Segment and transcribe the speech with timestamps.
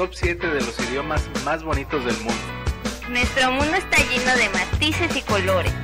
[0.00, 2.42] top 7 de los idiomas más bonitos del mundo.
[3.10, 5.74] Nuestro mundo está lleno de matices y colores.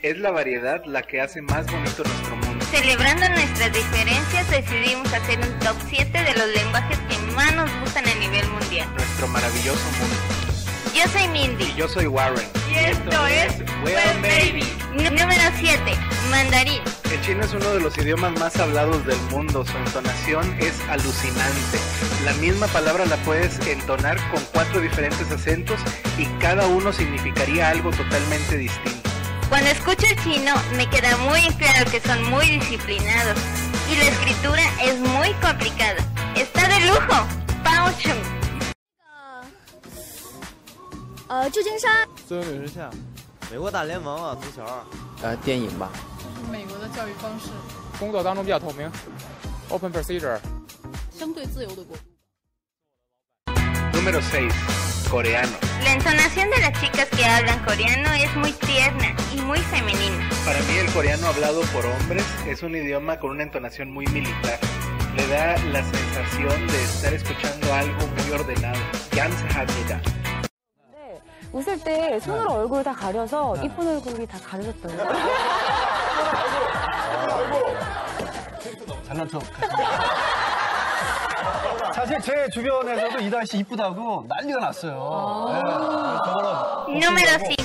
[0.00, 2.64] Es la variedad la que hace más bonito nuestro mundo.
[2.70, 8.08] Celebrando nuestras diferencias, decidimos hacer un top 7 de los lenguajes que más nos gustan
[8.08, 8.88] a nivel mundial.
[8.94, 10.16] Nuestro maravilloso mundo.
[10.94, 11.64] Yo soy Mindy.
[11.64, 12.48] Y yo soy Warren.
[12.70, 14.64] Y esto es Well Baby.
[14.94, 16.15] Número 7.
[16.30, 16.82] Mandarín.
[17.10, 19.64] El chino es uno de los idiomas más hablados del mundo.
[19.64, 21.78] Su entonación es alucinante.
[22.24, 25.80] La misma palabra la puedes entonar con cuatro diferentes acentos
[26.18, 29.10] y cada uno significaría algo totalmente distinto.
[29.48, 33.38] Cuando escucho el chino me queda muy claro que son muy disciplinados
[33.90, 36.04] y la escritura es muy complicada.
[36.34, 37.26] Está de lujo.
[37.62, 38.36] Pao Chung.
[41.28, 41.60] 呃，旧
[45.15, 45.21] 金山。
[45.21, 45.27] 孙女士下，美国大联盟啊，足球。
[45.27, 45.89] 呃，电影吧。
[46.51, 47.49] 美国的教育方式。
[47.99, 48.91] 工作当中比较透明，
[49.69, 50.39] open procedure。
[51.11, 52.03] 相对自由的国度。
[53.93, 54.51] Número 6.
[55.09, 55.51] Coreano.
[55.83, 60.29] La entonación de las chicas que hablan coreano es muy tierna y muy femenina.
[60.45, 64.57] Para mí el coreano hablado por hombres es un idioma con una entonación muy militar.
[65.15, 68.79] Le da la sensación de estar escuchando algo muy ordenado.
[71.52, 75.04] 웃을 때 손으로 얼굴을 다 가려서 이쁜 얼굴이 다 가려졌던데.
[79.06, 79.42] 잘난 척.
[81.94, 85.48] 사실 제 주변에서도 이다희 씨 이쁘다고 난리가 났어요.
[86.88, 86.98] 네.
[86.98, 87.56] Número 5.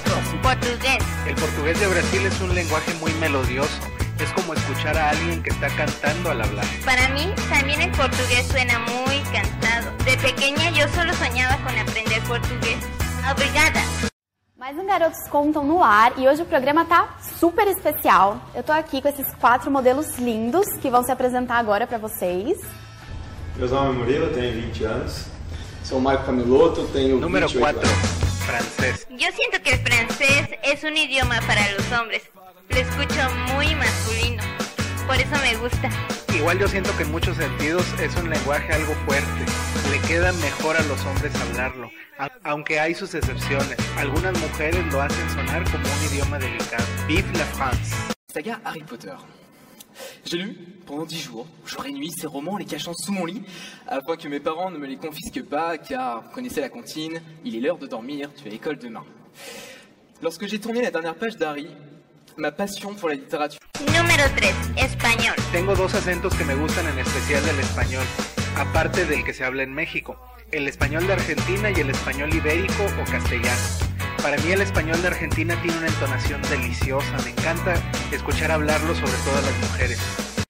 [0.42, 1.04] Portugués.
[1.28, 3.70] El portugués de Brasil es un lenguaje muy melodioso.
[4.20, 6.66] Es como escuchar a alguien que está cantando al hablar.
[6.86, 9.92] Para mí, también el portugués suena muy cantado.
[10.06, 12.61] De pequeña yo solo soñaba con aprender portugués.
[13.32, 13.80] Obrigada.
[14.58, 18.40] Mais um Garotos Contam no ar e hoje o programa tá super especial.
[18.54, 22.60] Eu tô aqui com esses quatro modelos lindos que vão se apresentar agora para vocês.
[23.56, 25.26] Meu nome é Murilo, tenho 20 anos.
[25.84, 27.90] Sou Marco Camilotto, tenho Número 28 4.
[27.90, 28.22] anos.
[28.46, 29.08] Francés.
[29.10, 32.24] Yo siento que el francés es un idioma para los hombres.
[32.70, 34.51] Lo escucho muy masculino.
[35.08, 35.90] Por eso me gusta.
[36.36, 39.46] Igual yo siento que en muchos sentidos es un lenguaje algo fuerte.
[39.92, 43.78] Le queda mejor a los hombres hablarlo, a- aunque hay sus excepciones.
[43.98, 46.84] Algunas mujeres lo hacen sonar como un idioma delicado.
[47.08, 47.94] Vive la France.
[48.34, 49.14] Saga Harry Potter.
[50.26, 50.54] J'ai lu
[50.88, 53.44] pendant dix jours, jour et nuit, ces romans les cachant sous mon lit,
[53.88, 57.56] afin que mes parents ne me les confisquent pas, car vous connaissez la comptine, il
[57.56, 59.04] est l'heure de dormir, tu as école demain.
[60.22, 61.68] Lorsque j'ai tourné la dernière page d'Harry,
[62.38, 63.50] ma la
[63.98, 64.56] Número 3.
[64.78, 65.36] Español.
[65.52, 68.04] Tengo dos acentos que me gustan en especial del español,
[68.58, 70.20] aparte del que se habla en México,
[70.52, 73.62] el español de Argentina y el español ibérico o castellano.
[74.22, 77.74] Para mí el español de Argentina tiene una entonación deliciosa, me encanta
[78.12, 80.41] escuchar hablarlo sobre todo a las mujeres.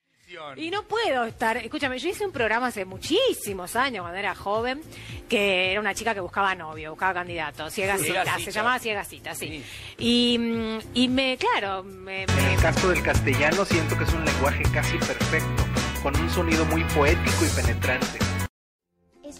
[0.57, 4.81] Y no puedo estar, escúchame, yo hice un programa hace muchísimos años, cuando era joven,
[5.29, 8.05] que era una chica que buscaba novio, buscaba candidato, ciega Sí.
[8.05, 9.63] cita, Ciega se llamaba ciega cita, sí.
[9.97, 14.25] Y, mm, y me, claro, me, En el caso del castellano siento que es un
[14.25, 15.63] lenguaje casi perfecto,
[16.03, 18.40] con un sonido muy poético y penetrante.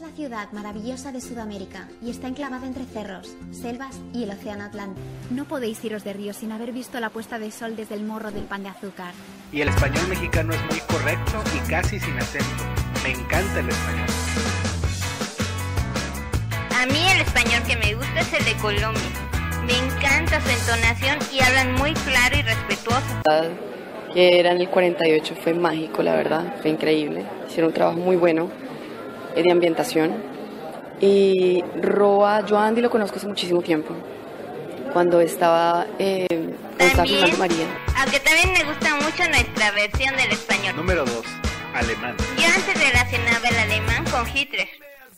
[0.02, 4.64] Es la ciudad maravillosa de Sudamérica y está enclavada entre cerros, selvas y el océano
[4.64, 5.06] Atlántico.
[5.30, 8.32] No podéis iros de río sin haber visto la puesta de sol desde el morro
[8.32, 9.14] del pan de azúcar.
[9.52, 12.64] Y el español mexicano es muy correcto y casi sin acento.
[13.04, 14.08] Me encanta el español.
[16.76, 19.04] A mí el español que me gusta es el de Colombia.
[19.68, 23.22] Me encanta su entonación y hablan muy claro y respetuoso.
[24.16, 27.24] que era en el 48 fue mágico, la verdad, fue increíble.
[27.48, 28.50] Hicieron un trabajo muy bueno
[29.36, 30.14] de ambientación.
[31.00, 33.96] Y Roa, yo a Andy lo conozco hace muchísimo tiempo,
[34.94, 36.28] cuando estaba eh,
[36.78, 37.66] cuando También, María.
[37.98, 40.76] aunque también me gusta mucho nuestra versión del español.
[40.76, 41.26] Número 2.
[41.74, 42.16] Alemán.
[42.38, 44.68] Yo antes relacionaba el alemán con Hitler,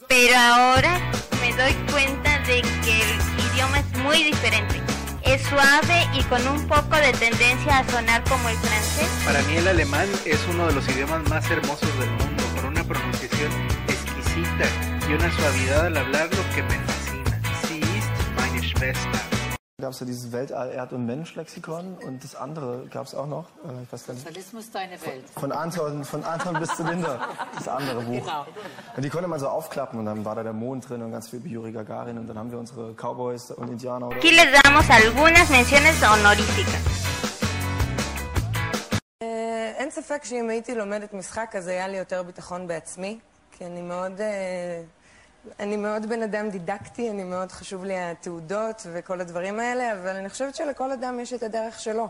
[0.07, 1.00] pero ahora
[1.41, 4.81] me doy cuenta de que el idioma es muy diferente.
[5.25, 9.07] Es suave y con un poco de tendencia a sonar como el francés.
[9.25, 12.84] Para mí el alemán es uno de los idiomas más hermosos del mundo, con una
[12.84, 13.50] pronunciación
[14.62, 17.41] exquisita y una suavidad al hablarlo que me fascina.
[17.66, 19.19] Sie ist meine Schwester.
[19.80, 23.45] gab es ja dieses Weltall, Erd- und Mensch-Lexikon und das andere gab es auch noch.
[23.65, 24.27] Äh, ich weiß gar nicht.
[24.27, 25.25] Sozialismus deine Welt.
[25.36, 27.21] Von Anton, von Anton bis zu Linda,
[27.54, 28.25] das andere Buch.
[28.25, 28.47] Genau.
[28.97, 31.28] Und die konnte man so aufklappen und dann war da der Mond drin und ganz
[31.28, 34.09] viel Yuri Gagarin und dann haben wir unsere Cowboys und Indianer.
[34.09, 36.98] Oder Aquí les damos algunas menciones honoríficas.
[39.22, 43.19] אה, אין ספק שאם הייתי לומדת משחק אז היה לי יותר ביטחון בעצמי,
[43.53, 44.83] כי אני מאוד, אה,
[45.60, 50.28] אני מאוד בן אדם דידקטי, אני מאוד חשוב לי התעודות וכל הדברים האלה, אבל אני
[50.28, 52.09] חושבת שלכל אדם יש את הדרך שלו.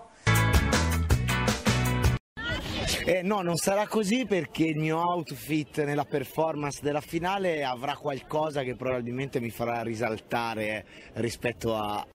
[3.10, 8.62] Eh, no, non sarà così perché il mio outfit nella performance della finale avrà qualcosa
[8.62, 10.84] che probabilmente mi farà risaltare
[11.14, 12.06] rispetto a...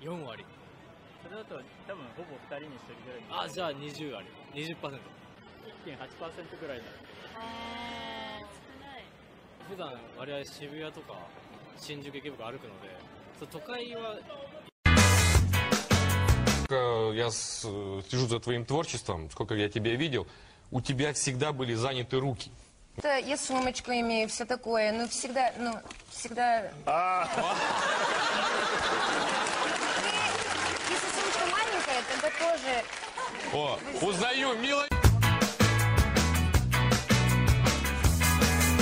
[0.00, 0.44] 4割
[1.22, 4.26] それだと多分ほぼ2人に1人ぐらいあじゃあ20割
[5.86, 6.84] 20%1.8% ぐらいだ
[9.68, 11.14] 普段我々渋谷とか
[11.78, 12.88] 新宿池袋歩くので
[13.38, 14.16] そう都会は
[16.70, 17.66] Сколько Я с-
[18.08, 20.26] слежу за твоим творчеством, сколько я тебя видел,
[20.70, 22.52] у тебя всегда были заняты руки.
[23.02, 24.92] Да, я сумочку имею, все такое.
[24.92, 25.72] Ну, всегда, ну,
[26.10, 26.70] всегда...
[30.88, 32.84] Если сумочка маленькая, тогда тоже...
[33.52, 34.86] О, узнаю, мило.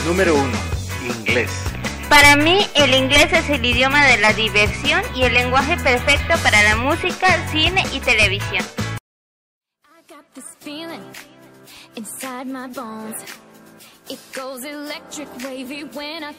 [0.05, 0.51] Número 1.
[1.05, 1.49] Inglés.
[2.09, 6.61] Para mí, el inglés es el idioma de la diversión y el lenguaje perfecto para
[6.63, 8.65] la música, cine y televisión.
[10.35, 11.03] this feeling
[11.95, 13.23] inside my bones.
[14.09, 16.33] It goes electric wavy when I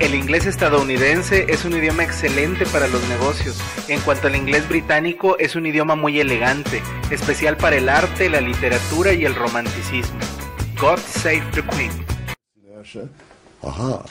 [0.00, 3.56] El inglés estadounidense es un idioma excelente para los negocios.
[3.88, 8.42] En cuanto al inglés británico, es un idioma muy elegante, especial para el arte, la
[8.42, 10.18] literatura y el romanticismo.
[10.78, 11.90] God save the Queen.
[13.62, 14.04] Aha.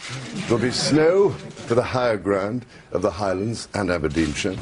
[0.47, 1.35] There'll be snow
[1.67, 4.55] for the higher ground of the Highlands and Aberdeenshire.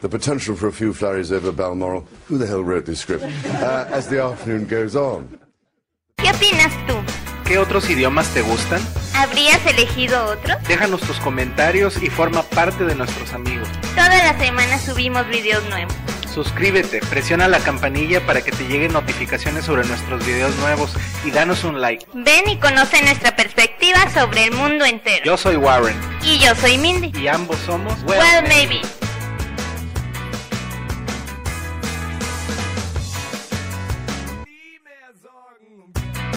[0.00, 2.08] The potential for a few flurries over Balmoral.
[2.26, 3.22] Who the hell wrote this script?
[3.22, 5.28] Uh, as the afternoon goes on.
[6.16, 7.21] ¿Qué opinas tú?
[7.52, 8.80] ¿Qué otros idiomas te gustan?
[9.14, 10.56] ¿Habrías elegido otro?
[10.66, 13.68] Déjanos tus comentarios y forma parte de nuestros amigos.
[13.94, 15.92] Todas las semanas subimos videos nuevos.
[16.32, 20.94] Suscríbete, presiona la campanilla para que te lleguen notificaciones sobre nuestros videos nuevos
[21.26, 22.06] y danos un like.
[22.14, 25.22] Ven y conoce nuestra perspectiva sobre el mundo entero.
[25.26, 27.12] Yo soy Warren Y yo soy Mindy.
[27.20, 28.80] y ambos somos Well, maybe.